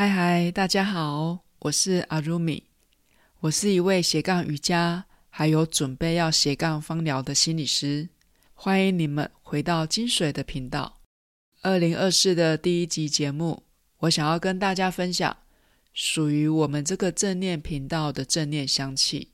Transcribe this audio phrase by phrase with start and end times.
[0.00, 2.64] 嗨嗨，大家好，我是阿如米，
[3.40, 8.08] 我是一位斜杠瑜伽，还有准备要斜杠芳疗的心理师。
[8.54, 11.00] 欢迎你们回到金水的频道。
[11.60, 13.64] 二零二四的第一集节目，
[13.98, 15.36] 我想要跟大家分享
[15.92, 19.28] 属于我们这个正念频道的正念香气。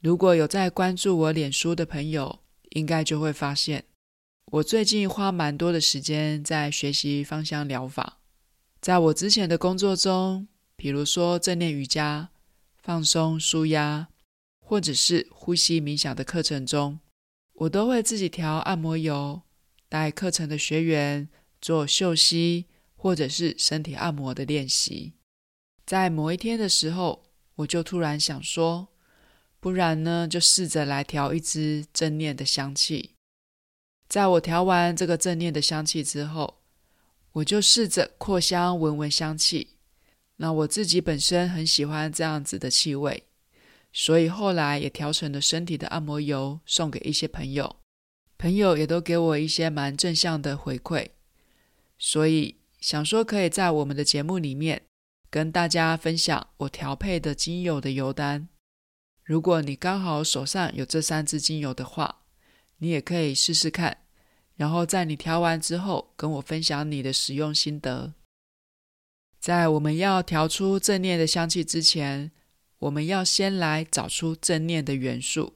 [0.00, 2.38] 如果有在关注我脸书的朋友，
[2.70, 3.84] 应该就会发现，
[4.46, 8.20] 我最近花蛮多的时间在学习芳香疗法。
[8.86, 10.46] 在我之前的工作中，
[10.76, 12.28] 比如说正念瑜伽、
[12.80, 14.06] 放松、舒压，
[14.60, 17.00] 或者是呼吸冥想的课程中，
[17.54, 19.42] 我都会自己调按摩油，
[19.88, 21.28] 带课程的学员
[21.60, 25.14] 做嗅吸或者是身体按摩的练习。
[25.84, 27.24] 在某一天的时候，
[27.56, 28.86] 我就突然想说，
[29.58, 33.16] 不然呢，就试着来调一支正念的香气。
[34.08, 36.58] 在我调完这个正念的香气之后，
[37.36, 39.76] 我就试着扩香闻闻香气，
[40.36, 43.24] 那我自己本身很喜欢这样子的气味，
[43.92, 47.76] 所以后来也调成了身体的按摩油，送给一些朋友，
[48.38, 51.10] 朋友也都给我一些蛮正向的回馈，
[51.98, 54.86] 所以想说可以在我们的节目里面
[55.28, 58.48] 跟大家分享我调配的精油的油单。
[59.22, 62.22] 如果你刚好手上有这三支精油的话，
[62.78, 64.05] 你也可以试试看。
[64.56, 68.14] 然后在你调完之后，跟我分享你的使用心得。
[69.38, 72.32] 在我们要调出正念的香气之前，
[72.78, 75.54] 我们要先来找出正念的元素。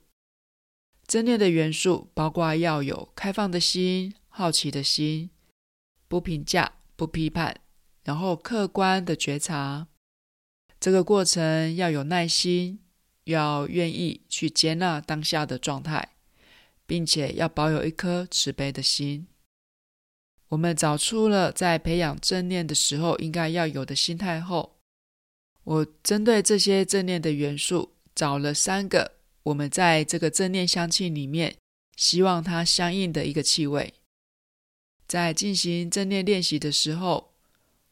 [1.07, 5.31] 正念的元素包括要有开放的心、好奇的心、
[6.07, 7.57] 不评价、不批判，
[8.05, 9.89] 然后客观的觉察。
[10.79, 12.79] 这个过程要有耐心，
[13.25, 16.11] 要愿意去接纳当下的状态。
[16.91, 19.29] 并且要保有一颗慈悲的心。
[20.49, 24.81] 我们找出了在培养正念的时候应该要有的心态后，
[25.63, 31.59] 我针对这些正念的元素找了三个我们在这个正念香气里面
[31.95, 33.95] 希望它相应的一个气味。
[35.07, 37.35] 在进行正念练习的时候，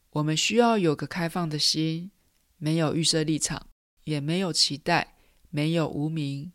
[0.09, 2.11] 我们需要有个开放的心，
[2.57, 3.67] 没有预设立场，
[4.03, 5.15] 也没有期待，
[5.49, 6.51] 没有无明。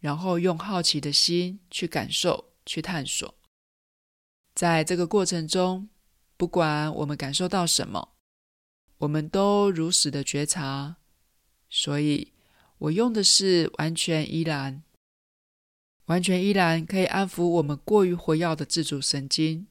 [0.00, 3.34] 然后用好奇的心去感受、去探索，
[4.54, 5.88] 在这个过程中，
[6.36, 8.14] 不管我们感受到什么，
[8.98, 10.96] 我们都如实的觉察。
[11.68, 12.32] 所以，
[12.78, 14.82] 我用的是完全依然，
[16.06, 19.68] 完全依然可以安抚我们过于活跃的自主神经，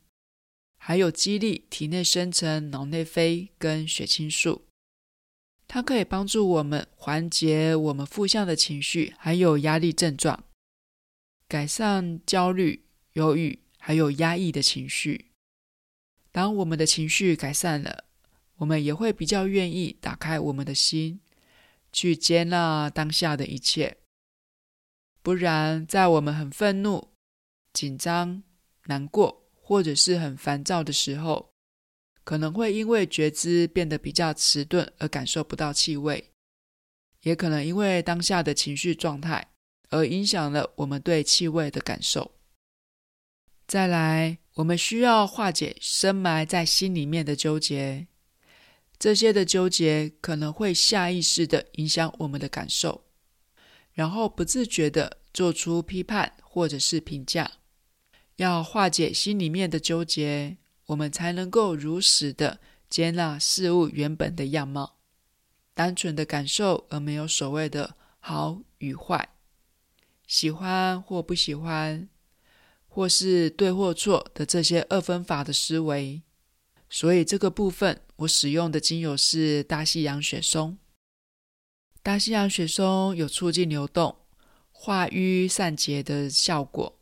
[0.77, 4.68] 还有激励体内生成脑内啡跟血清素。
[5.69, 10.43] 它可以帮助我们缓解我们负向的情绪，还有压力症状，
[11.47, 15.27] 改善焦虑、忧郁，还有压抑的情绪。
[16.31, 18.05] 当我们的情绪改善了，
[18.55, 21.21] 我们也会比较愿意打开我们的心，
[21.93, 23.97] 去接纳当下的一切。
[25.21, 27.09] 不然，在我们很愤怒、
[27.71, 28.41] 紧张、
[28.85, 31.48] 难过，或者是很烦躁的时候，
[32.29, 36.29] 可能会因为觉知变得比较迟钝而感受不到气味，
[37.23, 39.49] 也可能因为当下的情绪状态
[39.89, 42.35] 而影响了我们对气味的感受。
[43.65, 48.05] 再来，我们需要化解深埋在心里面的纠结，
[48.99, 53.05] 这些的纠结可能会下意识地影响我们的感受，
[53.91, 57.53] 然后不自觉地做出批判或者是评价。
[58.35, 60.57] 要化解心里面的纠结。
[60.89, 64.97] 我们才能够如实的接纳事物原本的样貌，
[65.75, 69.29] 单纯的感受，而没有所谓的好与坏，
[70.25, 72.09] 喜欢或不喜欢，
[72.87, 76.23] 或是对或错的这些二分法的思维。
[76.89, 80.79] 所以这个部分，我使用的精油是大西洋雪松。
[82.01, 84.15] 大西洋雪松有促进流动、
[84.71, 86.98] 化瘀散结的效果。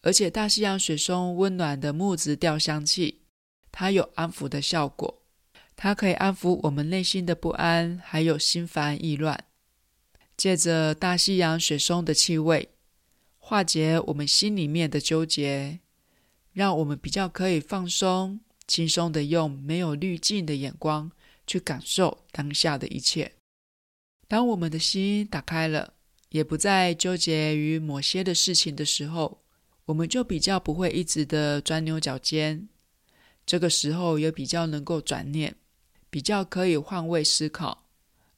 [0.00, 3.22] 而且大西洋雪松温暖的木质调香气，
[3.72, 5.22] 它有安抚的效果，
[5.74, 9.44] 它可以安抚我们内心的不安，还有心烦意乱。
[10.36, 12.68] 借着大西洋雪松的气味，
[13.38, 15.80] 化解我们心里面的纠结，
[16.52, 18.38] 让我们比较可以放松、
[18.68, 21.10] 轻松的用没有滤镜的眼光
[21.44, 23.32] 去感受当下的一切。
[24.28, 25.94] 当我们的心打开了，
[26.28, 29.42] 也不再纠结于某些的事情的时候。
[29.88, 32.68] 我们就比较不会一直的钻牛角尖，
[33.46, 35.56] 这个时候也比较能够转念，
[36.10, 37.86] 比较可以换位思考，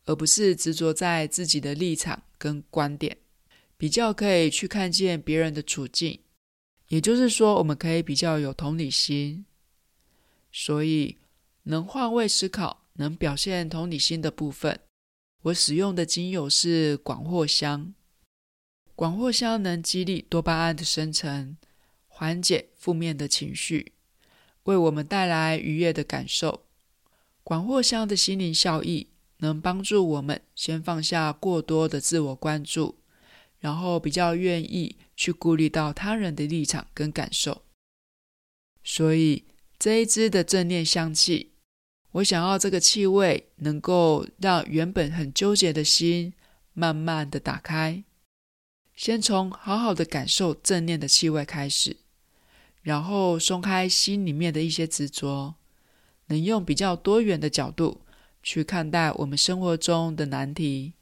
[0.05, 3.17] 而不是执着在自己的立场跟观点，
[3.77, 6.21] 比较可以去看见别人的处境，
[6.87, 9.45] 也就是说，我们可以比较有同理心。
[10.53, 11.19] 所以，
[11.65, 14.79] 能换位思考，能表现同理心的部分，
[15.43, 17.93] 我使用的精油是广藿香。
[19.01, 21.57] 广藿香能激励多巴胺的生成，
[22.07, 23.93] 缓解负面的情绪，
[24.65, 26.67] 为我们带来愉悦的感受。
[27.43, 29.07] 广藿香的心灵效益
[29.39, 32.99] 能帮助我们先放下过多的自我关注，
[33.61, 37.63] 然后比较愿意去顾虑到他人的立场跟感受。
[38.85, 39.45] 所以
[39.79, 41.53] 这一支的正念香气，
[42.11, 46.35] 我想要这个气味能够让原本很纠结的心
[46.75, 48.05] 慢慢的打开。
[49.01, 51.97] 先从好好的感受正念的气味开始，
[52.83, 55.55] 然后松开心里面的一些执着，
[56.27, 58.03] 能用比较多元的角度
[58.43, 60.93] 去看待我们生活中的难题。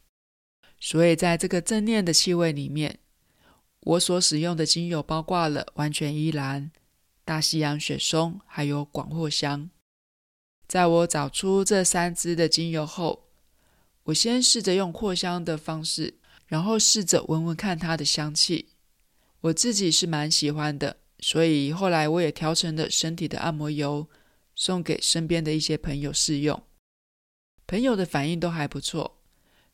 [0.79, 3.01] 所以，在这个正念的气味里面，
[3.81, 6.71] 我所使用的精油包括了完全依兰、
[7.25, 9.69] 大西洋雪松，还有广藿香。
[10.69, 13.25] 在我找出这三支的精油后，
[14.05, 16.15] 我先试着用扩香的方式。
[16.49, 18.71] 然后试着闻闻看它的香气，
[19.43, 24.09] 我自己是蛮喜欢的，所以后来我也调成了身体的按摩油，
[24.55, 26.61] 送给身边的一些朋友试用，
[27.67, 29.21] 朋友的反应都还不错。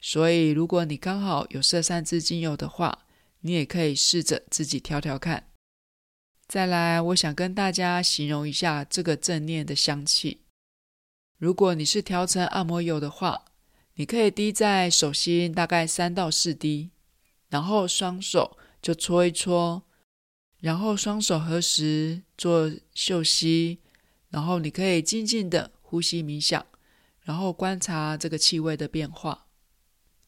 [0.00, 3.06] 所以如果你刚好有这三支精油的话，
[3.40, 5.48] 你也可以试着自己调调看。
[6.46, 10.42] 再来，我想跟大家形容一下这个正念的香气。
[11.38, 13.46] 如果你是调成按摩油的话，
[13.96, 16.90] 你可以滴在手心，大概三到四滴，
[17.48, 19.84] 然后双手就搓一搓，
[20.58, 23.78] 然后双手合十做嗅吸，
[24.30, 26.66] 然后你可以静静的呼吸冥想，
[27.22, 29.46] 然后观察这个气味的变化。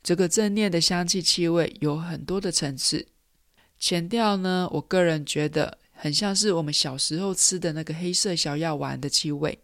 [0.00, 3.08] 这个正念的香气气味有很多的层次，
[3.76, 9.58] 前调呢，我个人觉得很像是我们小时候吃的那个黑色小药丸的气味，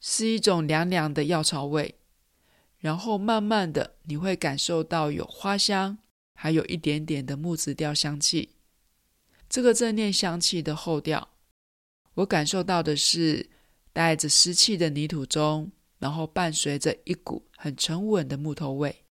[0.00, 1.96] 是一种凉凉的药草味。
[2.80, 5.98] 然后慢慢的，你会感受到有花香，
[6.34, 8.50] 还有一点点的木质调香气。
[9.48, 11.28] 这个正念香气的后调，
[12.14, 13.50] 我感受到的是
[13.92, 19.04] 带着湿气的泥土中，然后伴随着一股很沉稳的木头味。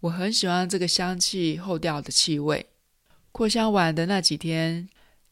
[0.00, 2.66] 我很喜欢这个香气后调的气味。
[3.30, 4.88] 扩香完的那几天，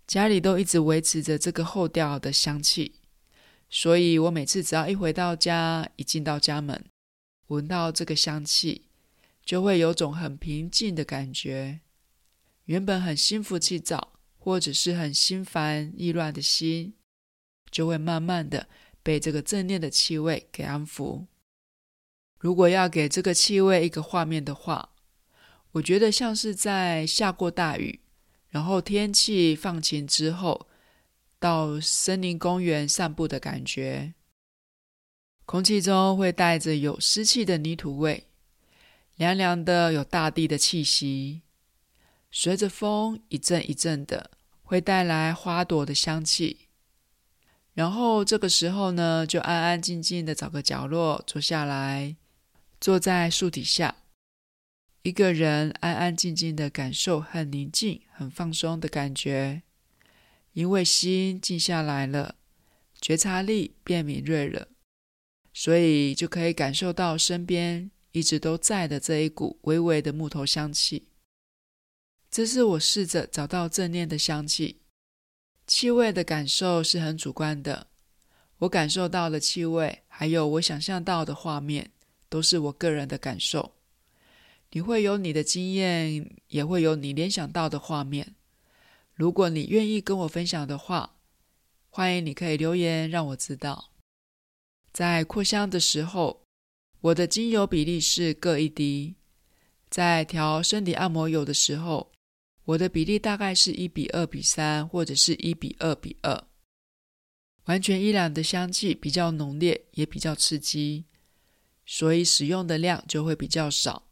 [0.06, 2.96] 家里都一直维持着这个后调的香气，
[3.70, 6.84] 所以我每次只要一回到家，一进到家门。
[7.48, 8.86] 闻到这个香气，
[9.44, 11.80] 就会有种很平静的感觉。
[12.64, 16.94] 原本很心浮气躁，或者是很心烦意乱的心，
[17.70, 18.68] 就会慢慢的
[19.02, 21.26] 被这个正念的气味给安抚。
[22.38, 24.90] 如果要给这个气味一个画面的话，
[25.72, 28.00] 我觉得像是在下过大雨，
[28.48, 30.68] 然后天气放晴之后，
[31.38, 34.14] 到森林公园散步的感觉。
[35.46, 38.26] 空气中会带着有湿气的泥土味，
[39.16, 41.42] 凉凉的，有大地的气息。
[42.30, 44.30] 随着风一阵一阵的，
[44.62, 46.68] 会带来花朵的香气。
[47.74, 52.16] 然后这个时候呢，就安安静静的找个角落坐下来，
[52.80, 53.96] 坐在树底下，
[55.02, 59.62] 一个人安安静静的感受很宁静、很放松的感觉。
[60.52, 62.36] 因为心静下来了，
[63.00, 64.68] 觉察力变敏锐了。
[65.54, 71.06] 所以就可以感受到身边一直都在的这一股微微的木头香气。
[72.28, 74.80] 这是我试着找到正念的香气。
[75.66, 77.86] 气味的感受是很主观的，
[78.58, 81.92] 我感受到的气味，还有我想象到的画面，
[82.28, 83.76] 都是我个人的感受。
[84.72, 88.34] 你会有你的经验，也会有你联想到的画面。
[89.14, 91.16] 如果你愿意跟我分享的话，
[91.88, 93.92] 欢迎你可以留言让我知道。
[94.94, 96.44] 在扩香的时候，
[97.00, 99.16] 我的精油比例是各一滴；
[99.90, 102.12] 在调身体按摩油的时候，
[102.64, 106.44] 我的比例大概是一比二比三，或者是一比二比二。
[107.64, 111.06] 完全依兰的香气比较浓烈，也比较刺激，
[111.84, 114.06] 所以使用的量就会比较少。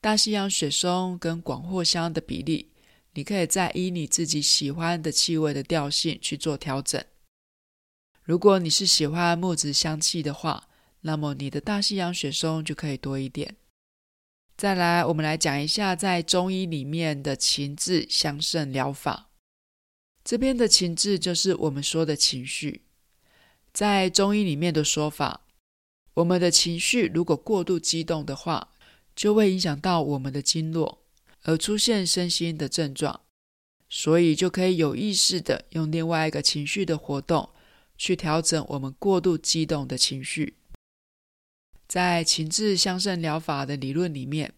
[0.00, 2.70] 大西洋雪松跟广藿香的比例，
[3.14, 7.04] 你可以再依你自己喜欢的气味的调性去做调整。
[8.26, 10.68] 如果你是喜欢木质香气的话，
[11.02, 13.54] 那么你的大西洋雪松就可以多一点。
[14.56, 19.28] 再来，我们来讲一下在中医里面的情志相胜疗法。
[20.24, 22.82] 这边的情志就是我们说的情绪。
[23.72, 25.42] 在中医里面的说法，
[26.14, 28.72] 我们的情绪如果过度激动的话，
[29.14, 30.98] 就会影响到我们的经络，
[31.44, 33.20] 而出现身心的症状。
[33.88, 37.50] 所以就可以有意识的用另外一个情绪的活动。
[37.96, 40.54] 去调整我们过度激动的情绪。
[41.88, 44.52] 在情志相胜疗法的理论里面，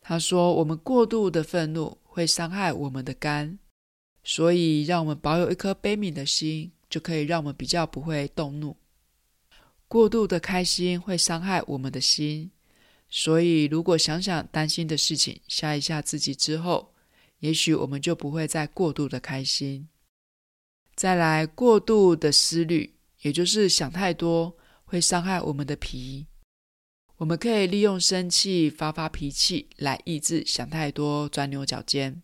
[0.00, 3.58] 他说我们过度的愤怒会伤害我们的肝，
[4.24, 8.76] 所以让我们保有一颗悲悯的心，就可以让我们比较不会动怒。
[9.88, 12.50] 过度的开心会伤害我们的心，
[13.10, 16.94] 所以如果想想担心的事情，吓一吓自己之后，
[17.40, 19.86] 也许我们就不会再过度的开心。
[21.02, 26.28] 再来，过度的思虑，也就是想太多，会伤害我们的脾。
[27.16, 32.22] 我们可以利用生气发发脾气来抑制想太多、钻牛角尖。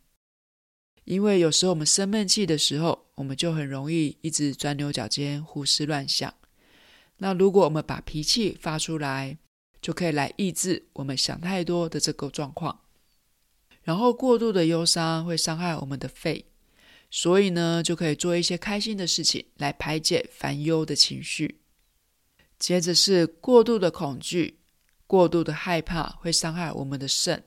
[1.02, 6.32] 因为有时候我们生闷气的时候，我们就很容易一直钻牛角尖、胡思乱想。
[7.16, 9.38] 那如果我们把脾气发出来，
[9.82, 12.82] 就可以来抑制我们想太多的这个状况。
[13.82, 16.44] 然后过度的忧伤会伤害我们的肺，
[17.10, 21.60] 所以呢，就可以做一些开心的事情来排解烦忧的情绪。
[22.58, 24.58] 接着是过度的恐惧，
[25.06, 27.44] 过度的害怕会伤害我们的肾，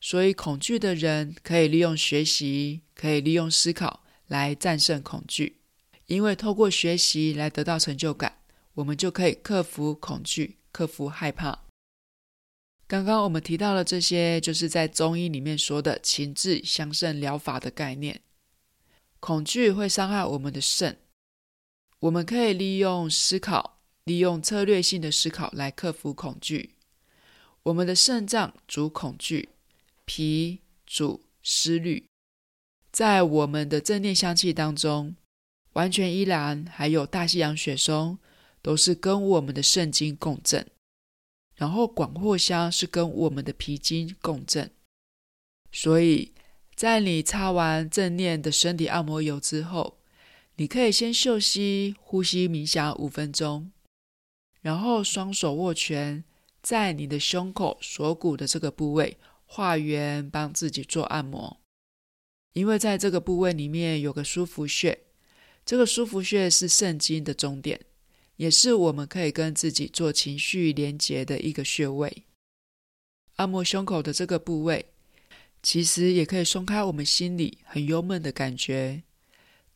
[0.00, 5.58] 所以恐惧的人可以利用学习，可以利用思考来战胜恐惧，
[6.06, 8.38] 因为透过学习来得到成就感。
[8.74, 11.66] 我们就可以克服恐惧，克服害怕。
[12.86, 18.18] 刚刚我们提到了这些，就是在中医里面说的情志相胜疗法的概念。
[19.22, 20.98] 恐惧会伤害我们的肾，
[22.00, 26.74] 我们可以利用思考，利用策略性的思考来克服恐惧。
[27.62, 29.50] 我们的肾脏主恐惧，
[30.04, 32.04] 脾主思虑。
[32.90, 35.14] 在我们的正念香气当中，
[35.74, 38.18] 完全依然还有大西洋雪松。
[38.64, 40.64] 都是跟我们的肾经共振，
[41.56, 44.70] 然后广藿香是跟我们的脾经共振，
[45.72, 46.32] 所以
[46.74, 49.98] 在你擦完正念的身体按摩油之后，
[50.56, 53.70] 你可以先休息、呼吸、冥想五分钟，
[54.60, 56.24] 然后双手握拳，
[56.62, 61.60] 在你的胸口锁骨的这个部位画圆，帮自己做按摩，
[62.52, 64.98] 因为在这个部位里面有个舒服穴，
[65.64, 67.80] 这个舒服穴是肾经的终点。
[68.36, 72.24] 也是我们可以跟自己做情绪连结的一个穴位。
[73.36, 74.86] 按摩胸口的这个部位，
[75.62, 79.04] 其实也可以松开我们心里很忧闷的感觉。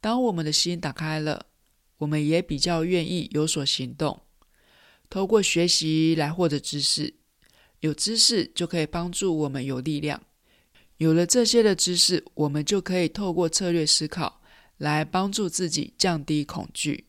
[0.00, 1.47] 当我们的心打开了，
[1.99, 4.21] 我们也比较愿意有所行动。
[5.09, 7.14] 透过学习来获得知识，
[7.81, 10.21] 有知识就可以帮助我们有力量。
[10.97, 14.40] 有了这些的知识，我们就可以透过策略思考
[14.78, 17.07] 来帮助自己降低恐惧。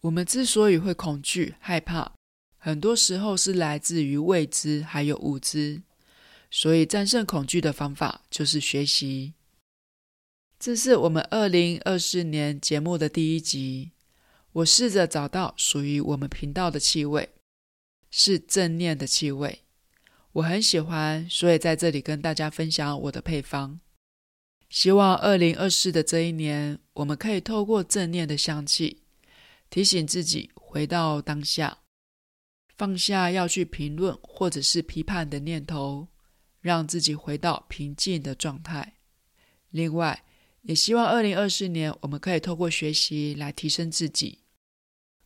[0.00, 2.12] 我们之所以会恐惧、害怕，
[2.56, 5.82] 很多时候是来自于未知还有无知。
[6.50, 9.34] 所以战胜恐惧的方法就是学习。
[10.58, 13.92] 这是我们二零二四年节目的第一集。
[14.52, 17.28] 我试着找到属于我们频道的气味，
[18.10, 19.60] 是正念的气味。
[20.32, 23.78] 我很喜欢，所以在这里跟大家分享我的配方。
[24.68, 29.02] 希望二零二四的这一年，我们可以透过正念的香气。
[29.70, 31.78] 提醒自己回到当下，
[32.76, 36.08] 放下要去评论或者是批判的念头，
[36.60, 38.94] 让自己回到平静的状态。
[39.70, 40.24] 另外，
[40.62, 44.40] 也希望二零二四年我们可以透过学习来提升自己，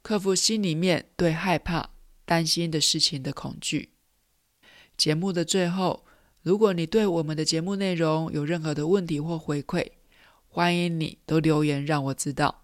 [0.02, 1.90] 克服心里面对害怕、
[2.24, 3.90] 担心的事情的恐惧。
[4.96, 6.04] 节目的最后，
[6.42, 9.92] 如果你对我们的节目内容有任何的问题或回馈，
[10.48, 12.61] 欢迎你都留言让我知道。